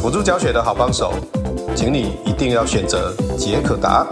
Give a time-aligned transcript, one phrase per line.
[0.00, 1.12] 辅助教学的好帮手，
[1.76, 4.06] 请你一定要选择杰可达。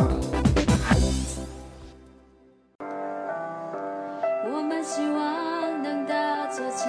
[4.52, 6.86] 我们希望能搭座桥，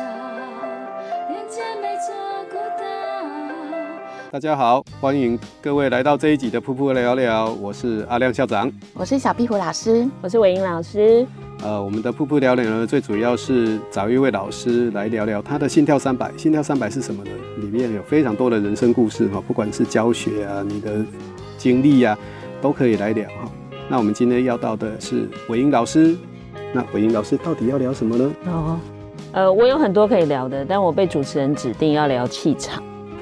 [1.30, 2.14] 连接每座
[2.52, 2.84] 孤岛。
[4.32, 11.26] 大家好，欢迎各位来到这一集的噗噗聊聊，我是阿亮校长，我是小壁虎老师，我是伟英老师。
[11.64, 16.32] 呃，我们的瀑布聊聊呢，最主要是找一位老师来聊聊他的心跳三百。
[16.36, 17.30] 心跳三百是什么呢？
[17.58, 21.06] 里面有非常多的人生故事哈，不管是教学啊，你的
[21.60, 22.18] 经历啊，
[22.62, 23.52] 都可以来聊哈。
[23.88, 26.16] 那我们今天要到的是伟英老师，
[26.74, 28.32] 那伟英老师到底要聊什么呢？
[28.48, 28.80] 哦，
[29.34, 32.82] 呃，我有很多可以聊的，但我被主持人指定要聊气场。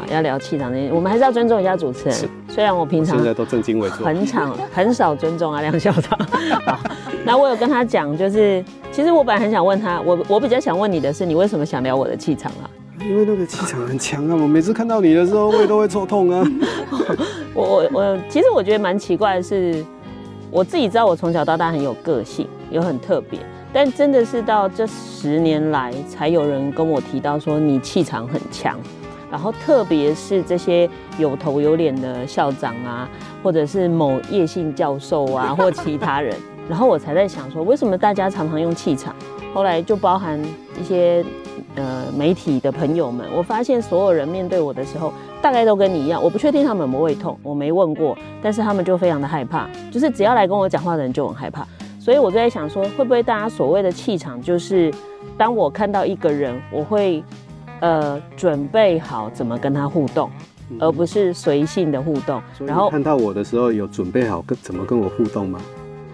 [0.09, 2.17] 要聊气场那，我们还是要尊重一下主持人。
[2.47, 6.17] 虽然我平常现在都正襟危坐，很常很少尊重阿亮校长。
[7.19, 12.69] 好，那我有跟他讲，就是其实我本来很想问他，我我比较想问你的是，你为什么想聊我的气场啊？
[13.01, 14.35] 因为那个气场很强啊！
[14.35, 16.43] 我每次看到你的时候，胃都会抽痛啊。
[17.53, 19.83] 我我我，其实我觉得蛮奇怪的是，
[20.51, 23.39] 我自己知道我从小到大很有个性，有很特别，
[23.71, 28.77] 但真的是到这十年来，才有人跟我提到说你气场很强。
[29.31, 33.07] 然后，特别是这些有头有脸的校长啊，
[33.43, 36.35] 或者是某叶姓教授啊，或其他人，
[36.69, 39.13] 然后我才在想说，为什么大家常常用气场？
[39.53, 40.39] 后来就包含
[40.79, 41.25] 一些
[41.75, 46.23] 呃媒体的朋友们，我发现所有人面对我的时候，大概都跟你一样。
[46.23, 51.67] 我不确定他们有没有胃痛，我没问过，但是他们就非常的害怕，就是只要来跟我讲话的人就很害怕。
[51.99, 54.93] 所以我就在想说，会不会大家所谓的气场，就是
[55.37, 57.23] 当我看到一个人，我会。
[57.81, 60.29] 呃，准备好怎么跟他互动，
[60.69, 62.41] 嗯、而不是随性的互动。
[62.65, 65.61] 然后看到我的时候，有准备好跟怎么跟我互动吗？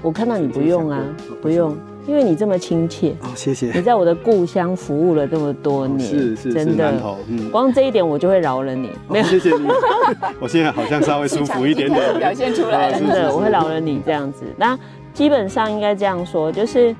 [0.06, 1.02] 我看到你不用啊，
[1.42, 3.16] 不用，因为你这么亲切。
[3.24, 3.72] 哦，谢谢。
[3.74, 6.94] 你在我的故乡服务了这么多年，是是真的。
[7.28, 8.92] 嗯，光这一点我就会饶了你。
[9.10, 9.68] 没有，谢谢你。
[10.40, 13.00] 我现在好像稍微舒服一点点， 表现出来了。
[13.00, 14.44] 真的，我会饶了你这样子。
[14.56, 14.78] 那
[15.12, 16.96] 基本上应该这样说，就是。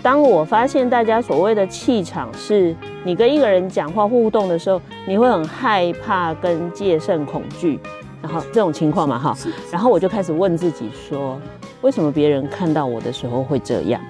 [0.00, 7.80] 当我发现大家所谓的气场是你跟一个人讲话互动的时候，你会很害怕跟戒慎恐惧，
[8.22, 9.36] 然后这种情况嘛哈，
[9.70, 11.40] 然后我就开始问自己说，
[11.82, 14.00] 为什么别人看到我的时候会这样？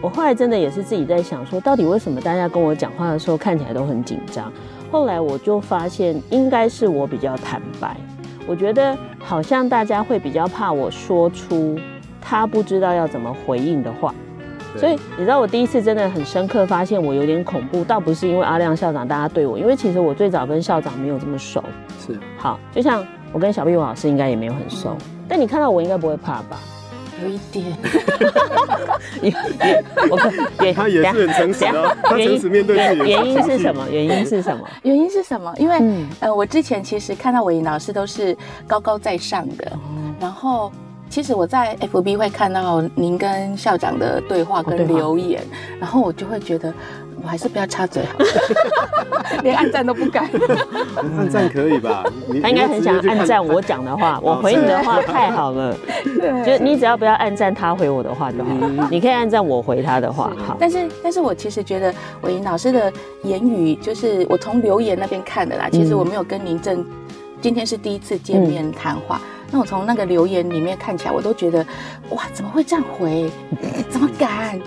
[0.00, 4.52] 我后来真的也是自己在想说，到底为什么大家跟我讲话的时候看起来都很紧张？
[4.92, 7.96] 后来我就发现，应该是我比较坦白，
[8.46, 11.76] 我觉得好像大家会比较怕我说出
[12.20, 14.14] 他不知道要怎么回应的话。
[14.76, 21.64] 所以你知道我第一次真的很深刻发现我有点恐怖，倒不是因为阿亮校长大家对我，因为其实我最早跟校长没有这么熟。
[21.98, 24.96] 是，好，就像我跟小壁虎老师应该也没有很熟，
[25.28, 26.58] 但你看到我应该不会怕吧？
[27.22, 27.66] 有一点。
[29.20, 29.34] 你
[30.10, 30.32] 我看
[30.74, 33.10] 他也是很诚实哦，他诚实面对自己。
[33.10, 33.84] 原因是什么？
[33.90, 34.68] 原因是什么？
[34.82, 35.52] 原因是什么？
[35.58, 39.72] 因为呃，我之前其实看到伟莹老师都是高高在上的，
[40.20, 40.70] 然后。
[41.10, 45.42] 其实我在 FB 会看到您跟校长的对话跟留言，
[45.80, 46.70] 然后我就会觉得，
[47.22, 48.26] 我还是不要插嘴好了，
[49.42, 50.28] 连按赞都不敢。
[51.18, 52.04] 按赞可以吧？
[52.42, 55.76] 他应该很想按赞我讲的话，我回你的话太好了。
[56.04, 58.50] 对，就你只要不要按赞他回我的话就好，
[58.90, 60.32] 你可以按赞我回他的话。
[60.46, 61.92] 好，但是但是我其实觉得
[62.22, 62.92] 伟莹老师的
[63.22, 65.68] 言语，就是我从留言那边看的啦。
[65.70, 66.84] 其实我没有跟您正，
[67.40, 69.20] 今天是第一次见面谈话。
[69.50, 71.64] 那我从那个留言里面看起来，我都觉得，
[72.10, 73.30] 哇，怎么会这样回？
[73.88, 74.60] 怎么敢？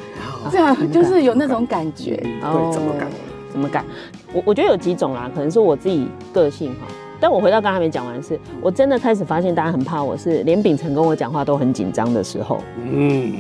[0.52, 2.16] 这样就是有那种感觉。
[2.18, 3.08] 对，怎么敢？
[3.52, 3.86] 怎么敢？
[4.34, 6.88] 我我觉得有几种啦，可能是我自己个性哈。
[7.22, 13.32] 但我回到刚才没讲完的是，我真的开始发现大家很怕我是连秉承跟我讲话都很紧张的时候，嗯，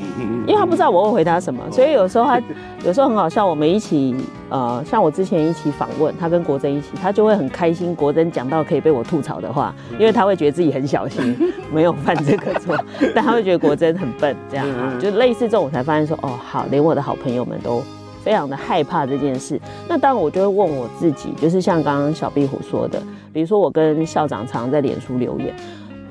[0.45, 2.39] 因为他不知道我会回答什么，所以有时候他
[2.85, 3.41] 有时候很好笑。
[3.43, 4.15] 我们一起
[4.49, 7.95] 呃，像我之前一起访问他跟国珍一起，他就会很开心。
[7.95, 11.35] 国珍讲到可以被我吐槽的话，因为他会觉得自己很小心，
[11.73, 12.77] 没有犯这个错，
[13.15, 17.81] 但他会觉得国珍很笨，这样啊，就类似这种，我才发现说哦，好，连我的好朋友们都。
[18.23, 23.01] 非常的害怕这件事，那当然我就会问我自己，就是像刚刚小壁虎说的，
[23.33, 25.55] 比如说我跟校长常常在脸书留言，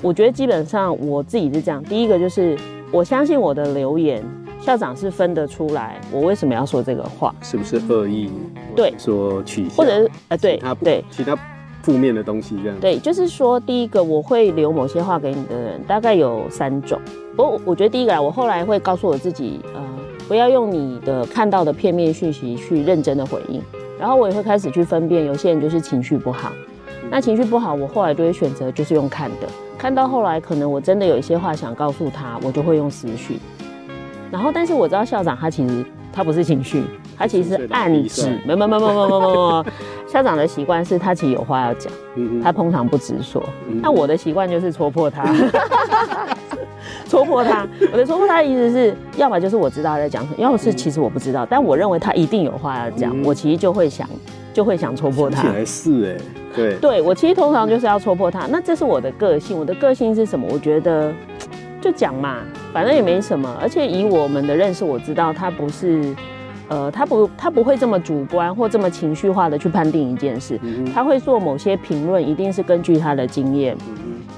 [0.01, 2.57] 我觉得基本上我自己是这样，第一个就是
[2.91, 4.23] 我相信我的留言，
[4.59, 8.29] 校长是分得出来我为什么要说这个话，是不是恶意？
[8.75, 11.37] 对，说取笑，或者是呃对，他对，其他
[11.81, 12.79] 负面的东西这样。
[12.79, 16.99] 对，就是说，第一个我会留某些话给你的人，大概有三种。
[17.37, 19.81] 我我觉得第一个啊，我后来会告诉我自己，呃，
[20.27, 23.61] 不要用你的看到的片面讯息去认真的回应。
[23.99, 26.51] 然后我也会开始去分辨，有些人就是情绪不好，
[27.13, 29.47] 那情绪不好，我后来就会选择就是用看的。
[29.77, 33.37] 看到后来，可能我真的有一些话想告诉他，我就会用私讯。
[34.31, 36.85] 然后，但是我知道校长他其实他不是情绪，
[37.17, 39.65] 他其实是暗指，没没没没没没没。
[40.07, 41.91] 校 长的习惯是他其实有话要讲，
[42.43, 43.43] 他通常不直说。
[43.81, 45.23] 那我的习惯就是戳破他，
[47.07, 47.67] 戳破他。
[47.91, 54.07] 我的戳破他的意思是，要么就是我知道他在讲什么，要么是其实我不知道，但我认为他一定有话要讲，我其实就会想
[54.53, 55.43] 就会想戳破他。
[55.43, 56.23] 还是哎，
[56.55, 58.47] 对，对我其实通常就是要戳破他。
[58.47, 60.47] 那这是我的个性，我的个性是什么？
[60.51, 61.13] 我觉得。
[61.83, 62.35] 就讲嘛，
[62.71, 63.57] 反正也没什么。
[63.59, 66.13] 而且以我们的认识，我知道他不是，
[66.71, 70.57] 呃，他不，他不会这么主观或这么情绪化的去判定一件事。
[70.93, 73.75] 他会做某些评论，一定是根据他的经验。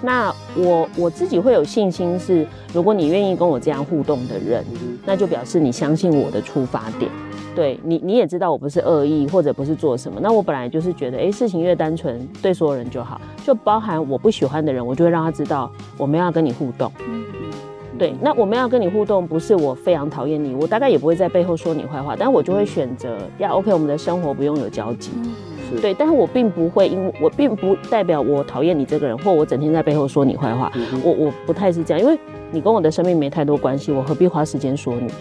[0.01, 4.65] 那我我自己会有信心是，如果你愿意跟我这样互动的人，
[5.05, 7.09] 那就表示你相信我的出发点。
[7.55, 10.19] 对你，你也知道我不是恶意或者不是做什么。
[10.19, 13.21] 那我本来就是觉得，哎，事情越单纯，对所有人就好。
[13.45, 16.91] 就包含我不喜欢的人，我就会让他知道我们要跟你互动。
[17.97, 25.11] 对，那我们要跟你互动，不是我非常讨厌你，我大概也不会在背后说你坏话，但我就会选择要 OK，我们的生活不用有交集。
[25.69, 30.71] 是对，但是我并不会，因为我并不代表我讨厌你这个人，或我整天在背后说你坏话。
[31.03, 32.19] 我我不太是这样，因为
[32.53, 35.11] 你跟我的生命没太多关系，我何必花时间说你？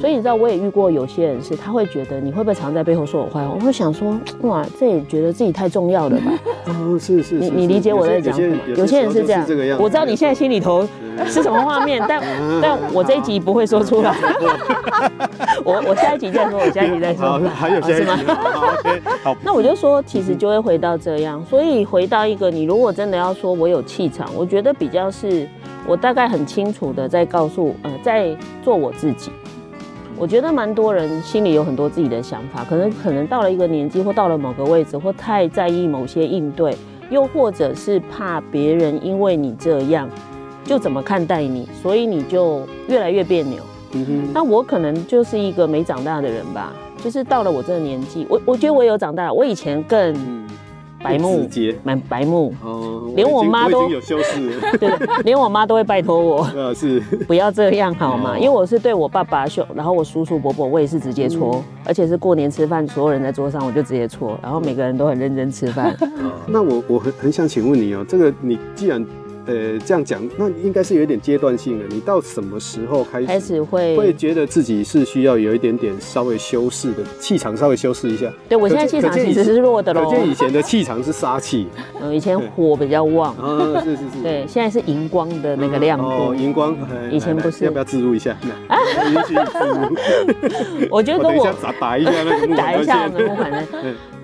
[0.00, 3.54] 所以你知道，我也遇过有些人是，他会觉得你会不会常在背后说我坏话？
[3.54, 6.32] 我会想说，哇，这也觉得自己太重要了吧？
[6.66, 8.56] 哦，是是，你你理解我在讲什么？
[8.76, 10.88] 有些人是这样，我知道你现在心里头
[11.26, 12.22] 是什么画面，但
[12.62, 14.16] 但我这一集不会说出来。
[15.64, 17.26] 我我下一集再说，我下一集再说。
[17.26, 18.18] 好，还有下一集吗？
[18.52, 19.36] 好，OK，好。
[19.44, 21.44] 那我就说，其实就会回到这样。
[21.44, 25.46] 所以回到一个，你如果真的要说我有气场，我觉得比较是
[25.86, 29.30] 我大概很清楚的在告诉呃，在做我自己。
[30.16, 36.76] 我觉得蛮多人心里有很多自己的想法，可能可能到了一个年纪，或到了某个位置，或太在意某些应对，
[37.08, 40.08] 又或者是怕别人因为你这样
[40.62, 43.62] 就怎么看待你，所以你就越来越别扭。
[43.92, 46.72] 嗯哼，那我可能就是一个没长大的人吧，
[47.02, 50.14] 就是到了我这个年纪，我我觉得我有长大，我以前更。
[51.02, 51.48] 白目，
[51.82, 54.90] 蛮白目，哦，连我妈都有修饰， 对，
[55.24, 57.00] 连我妈都会拜托我，呃， 是。
[57.26, 58.38] 不要这样好吗？
[58.38, 65.96] 因为我是对我爸爸秀，然后我叔叔伯伯，我也是直接搓，而且是过年吃饭，所有人在桌上，我就直接搓，然后每个人都很认真吃饭。
[66.46, 69.04] 那我我很很想请问你哦，这个你既然。
[69.50, 71.84] 呃，这样讲，那应该是有一点阶段性的。
[71.88, 78.32] 你到什么时候开始开始会会觉得自己是需要有一点点稍微修饰的气场，稍微修饰一下？
[78.48, 80.08] 对，我现在气场其实是弱的喽。
[80.08, 81.66] 可见以前的气场是杀气，
[82.00, 83.34] 嗯，以前火比较旺。
[83.34, 84.22] 啊，是是是。
[84.22, 86.06] 对，现在是荧光的那个亮度。
[86.06, 86.76] 哦，荧光。
[87.10, 87.64] 以前不是。
[87.64, 88.30] 要不要置入一下？
[88.68, 88.78] 啊，
[90.90, 93.66] 我觉得跟我打一下那个 打一下我们木款的。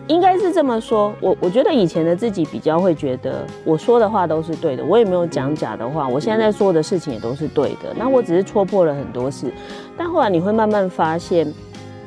[0.09, 7.93] 应该是这么说，我我觉得以前的自己比较会觉得我说的话都是对的，我也没有讲假的话，我现在在说的事情也都是对的。
[7.99, 9.53] 那我只是戳破了很多事，
[9.97, 11.53] 但后来你会慢慢发现，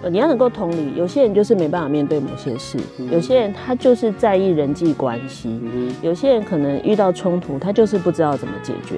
[0.01, 2.77] 呃，你要能够同理，有些人就是没办法面对某些事，
[3.11, 5.59] 有些人他就是在意人际关系，
[6.01, 8.95] 有些人可能遇到冲突，他就是不知道怎么解决，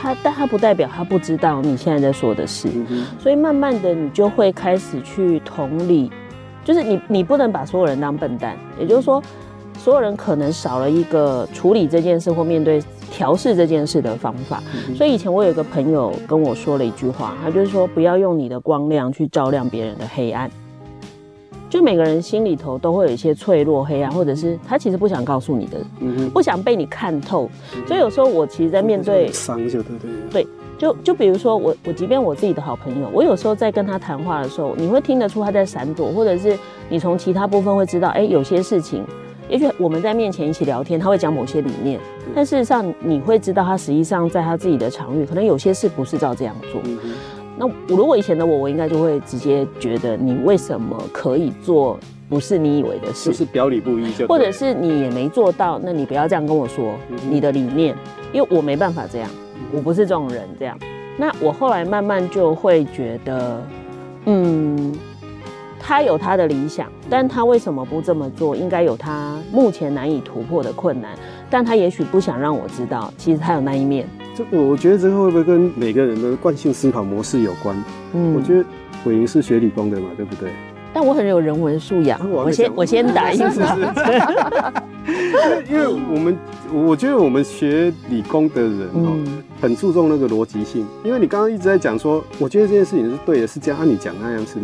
[0.00, 2.68] 他但他不代表他不知道你现在在说的事，
[3.18, 6.08] 所以慢慢的你就会开始去同理。
[6.64, 8.56] 就是你，你不能把所有人当笨蛋。
[8.80, 9.22] 也就是说，
[9.78, 14.62] 所有人可能少了一个处理这件事或面对调试这件事的方法。
[14.96, 20.50] 所以以前我有一个朋友跟我说了一句话，他就是说，不要用你的光亮去照亮别人的黑暗。
[21.68, 25.78] 就每个人心里头都会有一些脆弱、黑暗，或者是他其实不想告诉你的，
[26.30, 27.50] 不想被你看透。
[27.86, 30.46] 所以有时候我其实，在面对伤就对对对。
[30.76, 39.04] 就就比如说我我即便我自己的好朋友，我有时候在跟他谈话的时候，你会听得出他在闪躲，或者是你从其他部分会知道，哎，有些事情，
[39.48, 42.00] 也许我们在面前一起聊天，他会讲某些理念，
[42.34, 46.80] 但事实上你会知道他实际上在他自己的场域，可能有些事不是照这样做。
[47.56, 51.96] 那我如果以前的我，我应该就会直接觉得你为什么可以做
[52.28, 56.94] 不是你以为的事，就是表里不一就，或者是你也没做到，那你不要这样跟我说
[57.30, 57.94] 你的理念，
[58.32, 59.30] 因为我没办法这样。
[59.72, 60.78] 我不是这种人，这样。
[61.16, 63.62] 那我后来慢慢就会觉得，
[64.26, 64.92] 嗯，
[65.78, 68.56] 他有他的理想，但他为什么不这么做？
[68.56, 71.12] 应该有他目前难以突破的困难，
[71.48, 74.08] 但他也许不想让我知道，其实他有那一面。
[74.34, 77.76] 这我我觉得这个会不会跟每个人的惯性思考模式有关？
[78.12, 78.64] 嗯，我觉得
[79.04, 80.50] 伟莹是学理工的嘛，对不对？
[80.94, 82.18] 但我很有人文素养。
[82.30, 83.50] 我先我先打一下。
[85.68, 86.38] 因为我们
[86.72, 89.18] 我觉得我们学理工的人哦，
[89.60, 90.86] 很注重那个逻辑性。
[91.04, 94.54] 因为你刚刚一直在讲说，我觉得这件事情是对的，是这样，按你讲那样是。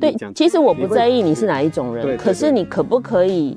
[0.00, 3.56] 对，其实我不在意你是哪一种人，可是你可不可以，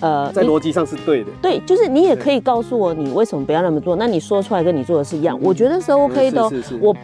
[0.00, 1.30] 呃，在逻辑上是对的。
[1.40, 3.94] 对，就是你也可以告诉我你为什么不要那么做。
[3.94, 6.50] 那你说出来跟你做的是一样，我觉得是 OK 的。
[6.80, 6.96] 我，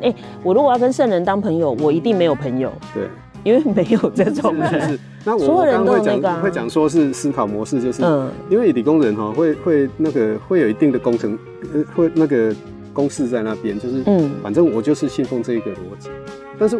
[0.00, 2.72] 哎，我如果要跟圣人当朋友，我一定没有朋友。
[2.94, 3.04] 对，
[3.44, 4.90] 因为没有这种人。
[4.90, 4.98] 是。
[5.24, 11.38] 那我刚刚会讲那个会讲说是思考模式，就是嗯，因为理工人哈会会那个会有一定的工程，
[11.94, 12.54] 会那个
[12.92, 16.08] 公式在那边，就是嗯，反正我就是信奉这一个逻辑，
[16.58, 16.78] 但是。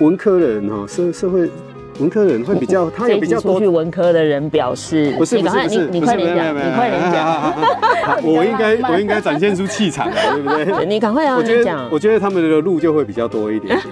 [0.00, 1.50] 文科的人哈，社社会
[1.98, 3.58] 文科人会比较，他有比较多。
[3.58, 7.54] 去文科的人表示，不是不是不是，你快点讲，你快点讲。
[8.22, 10.86] 我应该我应该展现出气场来，对不对？
[10.86, 11.88] 你赶快要讲。
[11.90, 13.88] 我觉得他们的路就会比较多一点点，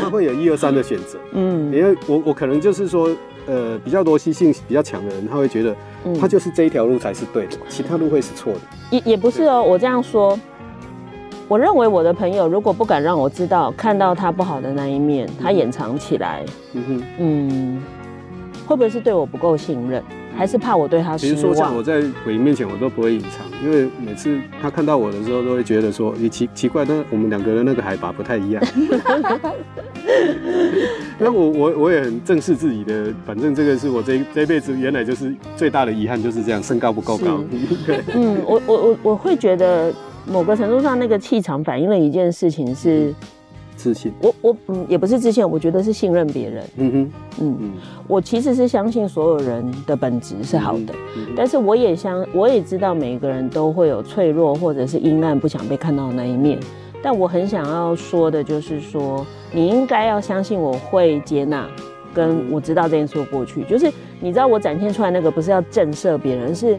[0.00, 1.18] 他会有一二三的选择。
[1.32, 3.08] 嗯，因为我我可能就是说，
[3.46, 5.74] 呃，比较逻辑性比较强的人，他会觉得，
[6.20, 8.60] 他就是这一条路才是对的，其他路会是错的。
[8.90, 10.38] 也也不是哦，我这样说。
[11.48, 17.82] 我认为我的朋友如果不敢让我知道，看到他不好的那一面，他掩藏起来，嗯哼，嗯，
[18.66, 20.02] 会不会是对我不够信任，
[20.36, 21.34] 还是怕我对他失望？
[21.34, 28.62] 比如说像我在伟莹面前，我都不会隐藏，因为每次他看到我的时候，都会觉得说，你奇奇怪，那我们两个人那个海拔不太一样。
[31.18, 37.40] 那我我我也很正视自己的，反正这个是我这这辈子原来就是最大的遗憾，就是这样，身高不够高。
[37.86, 39.92] 对，嗯，我我我我会觉得。
[40.28, 43.14] 某个程度上，那个气场反映了一件事情是
[43.76, 44.12] 自信。
[44.20, 46.64] 我我嗯，也不是自信，我觉得是信任别人。
[46.76, 47.72] 嗯哼，嗯嗯，
[48.08, 50.94] 我其实是相信所有人的本质是好的，
[51.36, 56.58] 但是我也相我也知道每一个人都会有脆弱或者是阴暗不想被看到的那一面。
[57.02, 61.68] 但我很想要说的就是说，你应该要相信我会接纳，
[62.12, 63.62] 跟我知道这件事过去。
[63.64, 66.78] 就是你知道我展现出来那个不是要震慑别人，是。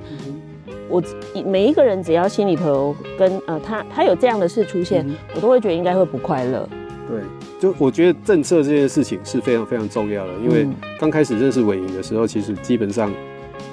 [0.89, 1.03] 我
[1.45, 6.65] 每一个人只要心里头跟呃他他有这样的事出现，嗯、我都会觉得应该会不快乐。
[7.07, 7.21] 对，
[7.59, 10.67] 就我觉得政策这件事情是非常非常重要的，因为
[10.99, 13.09] 刚开始认识伟莹的时候，其实基本上，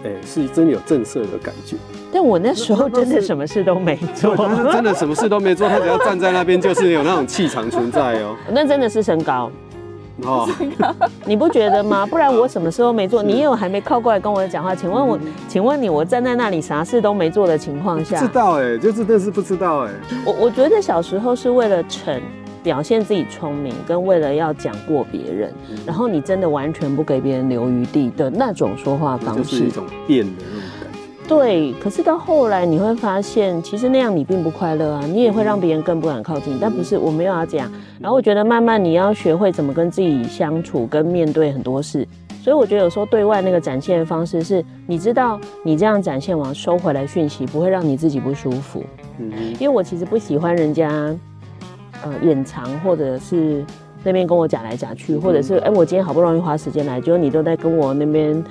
[0.05, 1.77] 哎、欸，是真的有震慑的感觉。
[2.13, 4.37] 但我那时候真的什么事都没做，
[4.73, 8.37] 真的什么事都没做，他只要站在那边，就是有那种气场存在哦。
[8.53, 9.51] 那真的是身高。
[10.23, 10.49] 哦，
[11.27, 12.07] 你不觉得吗？
[12.09, 13.21] 不然我什么时候没做？
[13.21, 14.73] 你也有还没靠过来跟我讲话？
[14.73, 19.91] 请问我，请问你，我站在那里啥事都没做的情况下，知道哎，就真的是不知道哎。
[20.25, 22.23] 我我觉得小时候是为了逞，
[22.65, 25.53] 表现自己聪明，跟为了要讲过别人，
[25.87, 30.99] 然后你真的完全不给别人留余地的那种说话方式，就是一种变的那种感觉。
[31.29, 36.59] 对，可是到后来你会发现，其实那样你并不快乐啊，你也会让别人更不敢靠近。
[36.61, 37.71] 但不是，我没有要这样。
[38.01, 42.07] 然后我觉得慢慢你要学会怎么跟自己相处，跟面对很多事。
[42.43, 48.85] 所以我觉得有时候对外那个展现的方式是，你知道你这样展现完收回来讯息，不会让你自己不舒服。
[49.19, 50.91] 嗯，因为我其实不喜欢人家
[52.05, 53.65] 呃掩藏，或者是
[54.03, 58.43] 那边跟我讲来讲去，或者是哎我今天好不容易花时间来，结果你都在跟我那边。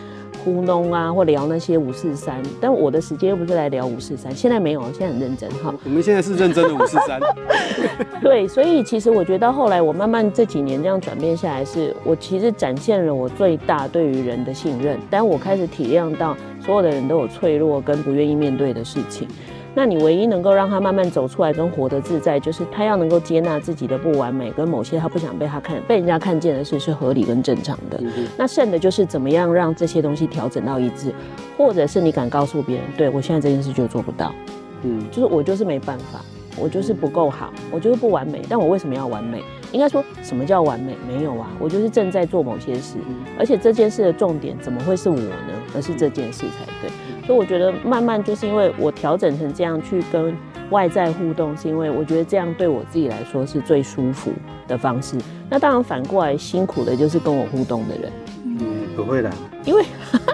[0.44, 5.74] 糊弄啊，或聊那些五四三，但我的时间又不是来聊五四三，现在没有，现在很认真哈。
[5.86, 7.18] 我们现在是认真的五四三。
[8.22, 19.26] 对，所以其实我觉得到后来，我慢慢这几年这样转变下来是，是我其实展现了我最大对于人的信任，但我开始体谅到所有的人都有脆弱跟不愿意面对的事情。
[19.76, 28.00] 那你唯一能够让他慢慢走出来跟活得自在，就是他要能够接纳自己的不完美，跟某些他不想被他看、被人家看见的事是合理跟正常的。
[28.02, 31.14] 嗯、那剩的就是怎么样让这些东西调整到一致，
[31.58, 34.32] 或者是你敢告诉别人，对，我现在这件事就做不到，
[34.84, 36.22] 嗯，就是我就是没办法，
[36.56, 39.44] 我就是不够好，我就是不完美，但我为什么要完美？
[39.72, 40.96] 应该说什么叫完美？
[41.08, 42.98] 没有啊，我就是正在做某些事，
[43.40, 45.32] 而且这件事的重点怎么会是我呢？
[45.76, 46.92] 而是这件事才对。
[47.26, 50.36] 所以我觉得慢慢就是因为我调整成这样去跟
[50.70, 54.32] 外在互动，是因为我觉得这样对我自己来说是最舒服
[54.68, 55.16] 的方式。
[55.50, 58.12] 那当然反过来辛苦的就是跟我互动的人。
[58.46, 58.58] 嗯，
[58.96, 59.32] 不会的，
[59.66, 59.84] 因为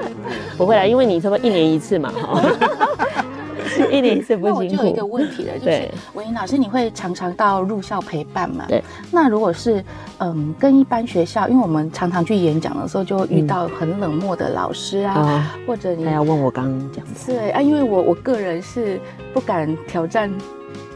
[0.58, 2.44] 不会啦，因为你差不多一年一次嘛，哈。
[3.92, 4.62] 一点是不辛苦。
[4.62, 8.66] 那我就有一个问题了，就是文英老师，你会常常到入校陪伴吗？
[8.68, 8.84] 对。
[9.12, 9.84] 那如果是
[10.20, 17.12] 嗯，跟一般学校，因为我们常常去演讲的时候，就会遇到很冷漠的老师啊，或者你还要问我刚刚讲的。
[17.26, 19.00] 对啊，因为我我个人是
[19.34, 20.30] 不敢挑战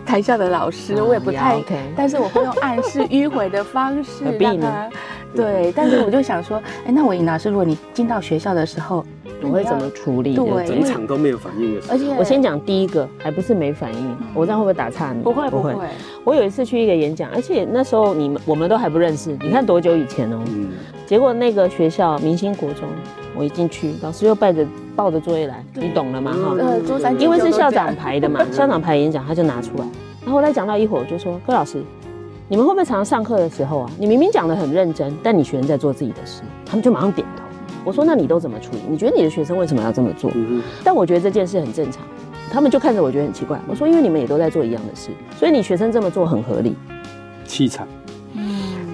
[0.06, 1.64] 台下的老师，我也不太，
[1.96, 4.90] 但是我会用暗示迂回的方式让他。
[5.36, 9.06] 对，但是我就想说，哎，那文英老师，如果你进到学校的时候。
[9.50, 10.36] 我会怎么处理？
[10.36, 11.94] 对，整场都没有反应的时候。
[11.94, 14.18] 而且我先讲第一个，还不是没反应。
[14.34, 15.22] 我这样会不会打岔你？
[15.22, 15.74] 不会，不会。
[16.24, 19.38] 我有一次去一个演讲，而且那时候你们我们都还不认识。
[19.42, 20.40] 你看多久以前哦？
[20.48, 20.70] 嗯。
[21.06, 22.88] 结果那个学校明星国中，
[23.36, 26.32] 我一进去，老师又抱着抱着作业来，你懂了吗？
[26.32, 29.86] 哈，呃，周三因为是校长排的嘛， 校长排演讲，他就拿出来。
[30.22, 31.84] 然后我来讲到一会儿，我就说，柯老师，
[32.48, 37.44] 你们会不会常常上课的时候啊，你明明讲的很认真，但你学生在做自己的事，他们就马上点头。
[37.86, 38.80] 我说，那你都怎么处理？
[38.90, 40.32] 你觉得你的学生为什么要这么做？
[40.84, 42.02] 但我觉得这件事很正常，
[42.52, 43.60] 他们就看着我觉得很奇怪。
[43.68, 46.76] 我说，因为你们也都在做一样的事，所以你学生这么做很合理。
[47.46, 47.88] 气场。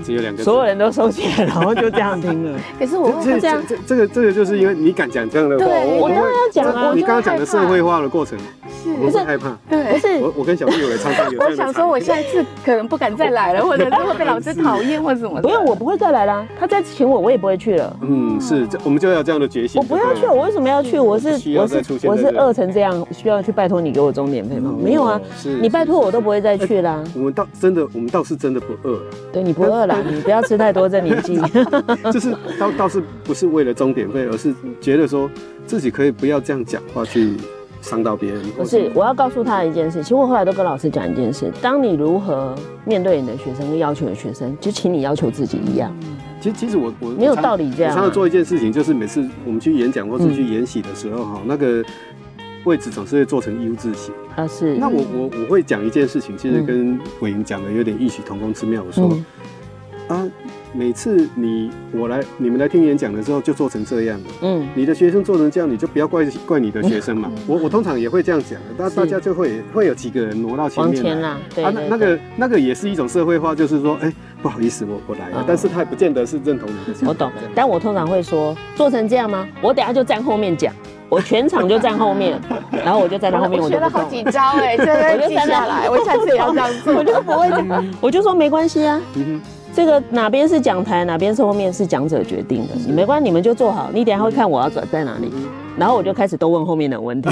[0.09, 2.59] 只有两个，所有人都收起来，然后就这样听了。
[2.79, 5.65] 可是我会这样，这这个这个就是因为你敢讲这样的话，
[5.99, 6.91] 我当然要讲啊。
[6.95, 8.37] 你刚刚讲的社会化的过程，
[8.83, 9.55] 是不是害怕？
[9.69, 10.17] 对，不是。
[10.17, 11.39] 我我跟小朋友也常常有。
[11.39, 15.39] 我想说，我下一次可能不敢再来了，或者是 会被老师讨厌或者什么。
[15.41, 16.43] 不用，我不会再来啦。
[16.59, 17.95] 他再请我，我也不会去了。
[18.01, 19.79] 嗯，是，我们就要这样的决心。
[19.79, 20.97] 我不要去，我为什么要去？
[20.97, 24.73] 我是我是我是饿成这样，需要去拜托你给我钟点费吗？
[24.81, 25.21] 没有啊，
[25.61, 27.03] 你拜托我都不会再去啦。
[27.13, 28.99] 我们倒真的，我们倒是真的不饿。
[29.31, 30.79] 对，你不饿了，你不要吃太多。
[30.79, 31.37] 多这年纪，
[32.09, 35.29] 就是倒倒是不是为了钟点费，而是觉得说
[35.67, 37.35] 自己可以不要这样讲话去
[37.81, 38.41] 伤到别人。
[38.51, 40.01] 不是，我要告诉他一件事。
[40.01, 45.93] 其实我后来都跟老师讲一件事：当你如何面对你的学生，跟要求你的学生，就请你要求自己一样。
[46.39, 47.91] 其实，其实我我没有道理这样。
[47.91, 51.83] 我常常做一件事情，就是每次我们去演讲或是去演习的时候，哈，那个
[52.63, 54.47] 位置总是会做成 U 字形啊。
[54.47, 54.77] 是。
[54.77, 58.81] 那我我我会讲一件事情，其实跟伟莹讲的有点异曲同工之妙。
[58.81, 59.09] 我说
[60.09, 60.27] 啊。
[60.71, 64.25] 每次你我来你们来听演讲的时候，就做成这样了。
[64.41, 67.31] 嗯，你的学生做成这样，你就不要怪怪你的学生嘛。
[67.47, 71.37] 我我通常也会这样讲，大大家就会会有几个人挪到前面来。
[71.55, 74.13] 对啊，那个那个也是一种社会化，就是说，哎，
[74.43, 77.07] 不好意思，我我来了，但是他也不见得是认同你的想法。
[77.07, 79.47] 我懂，但我通常会说，做成这样吗？
[79.63, 80.71] 我等下就站后面讲，
[81.09, 82.39] 我全场就站后面，
[82.71, 83.59] 然后我就站在后面。
[83.59, 86.93] 我学了好几招哎，这个记下来，我下次也要这样做。
[86.93, 89.01] 我就不会讲，我就说没关系啊。
[89.73, 93.89] 这个哪边是讲台，哪边是后面是讲者决定的，你没关系，你们就坐好。
[93.93, 95.31] 你等下会看我要转在哪里，
[95.77, 97.29] 然后我就开始都问后面的问题，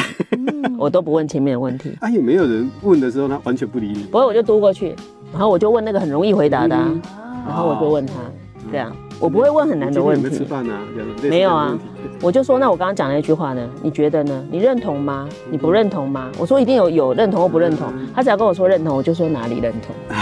[0.78, 1.92] 我都不问前面的问题。
[2.00, 4.04] 啊，有没有人问的时候他完全不理你？
[4.04, 4.96] 不会，我就嘟过去，
[5.34, 6.76] 然后我就问那个很容易回答的，
[7.46, 8.14] 然后我就问他，
[8.72, 10.30] 这样我不会问很难的问题。
[10.30, 10.80] 吃饭啊？
[11.24, 11.76] 没有啊。
[12.22, 13.68] 我就说，那我刚刚讲那句话呢？
[13.82, 14.46] 你觉得呢？
[14.52, 15.28] 你认同吗？
[15.50, 16.30] 你不认同吗？
[16.38, 17.92] 我说一定有有认同或不认同。
[18.14, 19.96] 他只要跟我说认同，我就说哪里认同。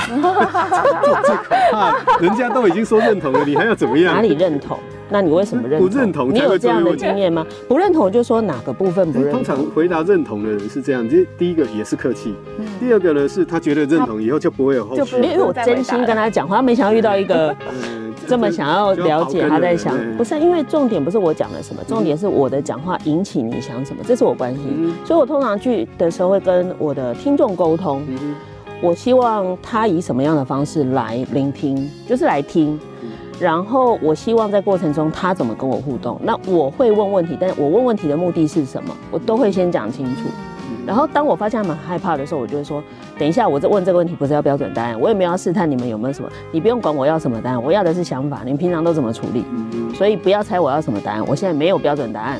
[1.25, 4.15] 最可怕，人家都已经说认同了，你还要怎么样？
[4.15, 4.77] 哪里认同？
[5.09, 5.89] 那你为什么认同？
[5.89, 7.45] 不认同，你有这样的经验吗？
[7.67, 9.43] 不认同就说哪个部分不认同。
[9.43, 12.33] 通常回答认同的人是这样，就第一个也是客气，
[12.79, 17.53] 第二个呢是他觉得认同以后就不会有后续，因为我真心跟他讲话，他没想到遇到一个。
[18.27, 24.93] 这么想要了解他在想，不是因为重点不是我讲了什么，重点是我的讲话引起你想什么，这是我关心。
[25.05, 28.01] 所以我通常去的时候会跟我的听众沟通，
[28.81, 32.79] 我希望他以什么样的方式来聆听，就是来听，
[33.39, 36.19] 然后我希望在过程中他怎么跟我互动。
[36.23, 40.23] 那我会问问题，但是我问问题的目的是什么，我都会先讲清楚。
[40.85, 42.83] 然后当我发现他们害怕的时候，我就会说：
[43.17, 49.45] 等一下，我在问这个问题不是要标准答案，我也没有要试探你们有没有什么，你不用管我要什么答案，我要的是想法，你们平常都怎么处理？
[49.93, 52.39] 所以不要猜我要什么答案，我现在没有标准答案。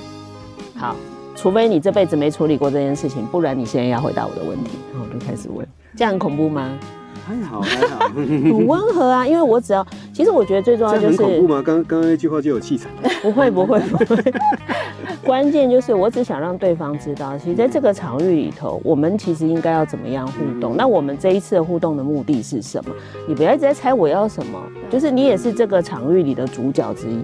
[0.75, 0.95] 好，
[1.35, 4.71] 除非你这辈子没处理过这件事情，不然你现在要回答我的问题。
[4.91, 6.77] 然后我就开始问，这样很恐怖吗？
[7.25, 11.07] 还好还好， 很温和啊，因为我只要，其实我觉得最重要就是。
[11.07, 11.61] 很恐怖吗？
[11.65, 12.89] 刚刚刚那句话就有气场。
[13.21, 14.05] 不会不会不会。
[14.05, 14.33] 不会
[15.25, 20.77] 关键就是，我只想让对方知道，其实在这个场域里头，我们其实应该要怎么样互动。
[20.77, 22.93] 那我们这一次的互动的目的是什么？
[23.27, 27.19] 你不要一直在猜我要什么，就是你也是这个场域里的主角之一。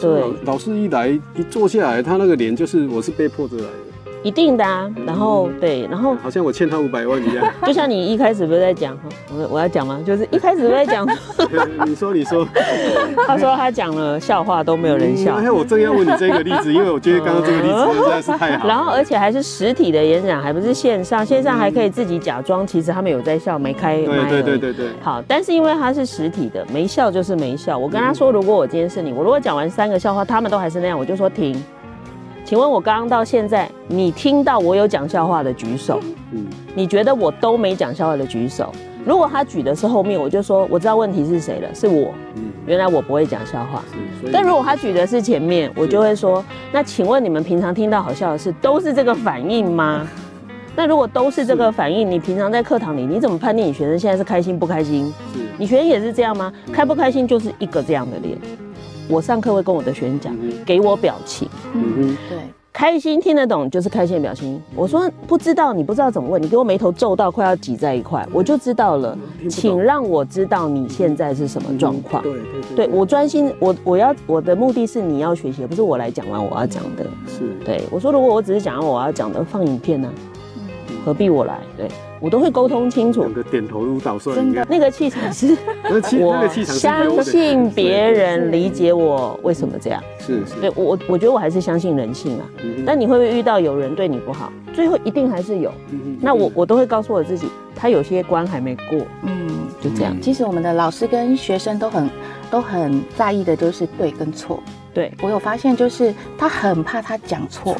[0.00, 3.89] 对，老师一来一坐下来，他那个脸就是我是被迫着来的。
[4.22, 7.44] 一定的啊，然后对，然后好像我欠他五百万一样。
[7.64, 8.98] 就像你一开始不是在讲，
[9.32, 9.98] 我我要讲吗？
[10.06, 11.08] 就是一开始不是在讲，
[11.86, 12.46] 你说你说，
[13.26, 15.36] 他说他讲了笑话都没有人笑。
[15.36, 18.68] 哎，我正要问你这个例子，因为我觉得刚刚这个例子实在是太好。
[18.68, 24.28] 然后而且还是实体的演讲，还不是线上，线上还可以自己假装，其实他们有在笑，没开麦。
[24.28, 24.86] 对对对对对。
[25.02, 27.78] 好，但是因为他是实体的，没笑就是没笑。
[27.78, 31.62] 我跟他说，如果我今天是你，我如果讲完三个笑话，他们都还是那样，我就说停。
[32.50, 36.00] 请问我刚刚到现在，你听到我有讲笑话的举手？
[36.32, 38.72] 嗯，你觉得我都没讲笑话的举手？
[39.06, 42.12] 如果他举的是后面，我就说我知道问题是谁了，是我。
[42.34, 43.84] 嗯，原来我不会讲笑话。
[44.32, 50.04] 但如果他举的是前面，我就会说，那请问你们平常听到好笑的事都是这个反应吗？
[50.74, 55.06] 那如果都是这个反应，你平常在课堂里你怎么判定你学生现在是开心不开心？
[55.32, 56.52] 是，你学生也是这样吗？
[56.72, 58.36] 开不开心就是一个这样的脸。
[59.10, 61.48] 我上课会跟我的学生讲，给我表情。
[61.74, 62.38] 嗯哼，对，
[62.72, 64.60] 开心听得懂就是开心的表情。
[64.76, 69.18] 我说不知道，你不知道怎么问，你给我眉头皱到快要挤在一块，我就知道了。
[69.48, 72.22] 请让我知道你现在是什么状况。
[72.22, 72.42] 对对
[72.76, 77.04] 对，对我专心，我我要我的目的是你要学习，不是我来讲完我要讲的。
[77.26, 80.08] 是，对我说，如果我只是讲完我要讲的，放影片呢？
[81.04, 81.58] 何必我来？
[81.76, 81.88] 对。
[82.22, 84.36] 我都会沟通清楚，两个点头如捣蒜。
[84.36, 85.56] 真的，那个气场是，
[86.20, 90.02] 我相信别人理解我为什么这样。
[90.18, 92.44] 是是，对我我觉得我还是相信人性啊。
[92.84, 94.52] 但你会不会遇到有人对你不好？
[94.74, 95.72] 最后一定还是有。
[96.20, 98.98] 那我我都会告诉我自己，他有些关还没过。
[99.22, 99.48] 嗯，
[99.80, 100.14] 就这样。
[100.20, 102.10] 其实我们的老师跟学生都很
[102.50, 104.62] 都很在意的，就是对跟错。
[104.92, 107.74] 对，我有发现，就是他很怕他讲错，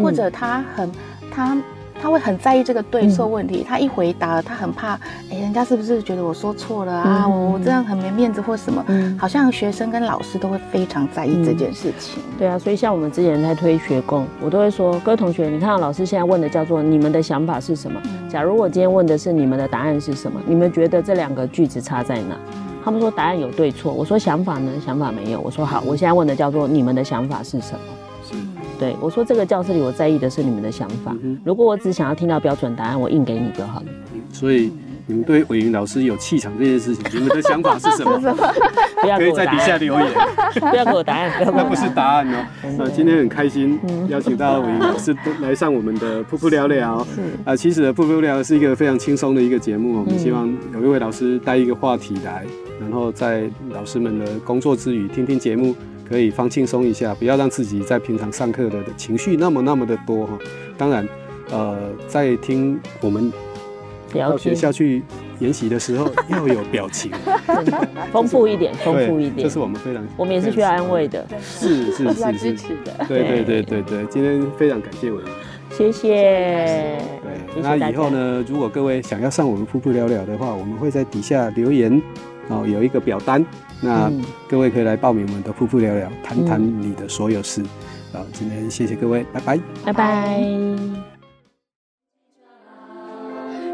[0.00, 0.88] 或者他很
[1.32, 1.60] 他。
[2.02, 4.94] 他会很在意这个对错问题，嗯、他一回答，他很怕，
[5.30, 7.28] 哎，人家是不是觉得我说错了啊？
[7.28, 8.84] 我、嗯、我这样很没面子或什么？
[8.88, 12.20] 嗯、好像学生跟老师都会非常在意这件事情。
[12.36, 18.00] 对啊，所以像我们之前在推学工，我都会说，各位同学，你看到老师现在问的叫做你们的想法是什么？
[18.04, 20.40] 嗯、假如我今天问的是你们的答案是什么？
[20.44, 22.34] 你们觉得这两个句子差在哪？
[22.56, 24.72] 嗯、他们说答案有对错，我说想法呢？
[24.84, 25.40] 想法没有。
[25.40, 27.78] 我说好，我现在问的叫做你们的想法是什么？
[28.78, 31.14] 对，我说这个教室里，我在意的是你们的想法。
[31.44, 33.86] 如果我只想要听到标准答案，我印给你就好了。
[34.32, 34.72] 所以
[35.06, 38.18] 你们对伟云老师有气场这件事情，你们的想法是什么？
[39.02, 40.08] 不要可以在底下留言，
[40.70, 42.44] 不要给我答案， 那不是答案哦。
[42.78, 47.04] 那今天很开心邀请到伟云老师来上我们的噗噗聊聊。
[47.14, 49.98] 是啊，其实噗噗聊聊是一个非常轻松的一个节目。
[49.98, 52.44] 我们希望有一位老师带一个话题来，
[52.80, 55.74] 然后在老师们的工作之余听听节目。
[56.08, 60.38] 可以放轻松一下，不要让自己在平常上课的情绪那么那么的多哈。
[60.76, 61.08] 当然，
[61.50, 63.32] 呃，在听我们
[64.12, 65.02] 到学校去
[65.38, 67.10] 研习的时候，要有表情，
[68.12, 69.46] 丰富一点，丰富一点。
[69.46, 73.04] 这是我们非常，我们也是需要安慰的，是是是是支持的。
[73.08, 75.24] 对对对对对，今天非常感谢我们，
[75.70, 76.98] 谢谢。
[77.22, 82.00] 对，那以后呢，如果各位想要上我们噗噗聊聊的话，我们会在底下留言。
[82.48, 83.44] 哦，有一个表单，
[83.80, 84.10] 那
[84.48, 87.62] 各位可以来报名，我们都夫妇聊聊，谈谈你的所有事。
[88.12, 90.40] 啊，今天谢谢各位，拜拜拜拜。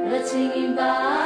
[0.09, 1.18] 热情引爆。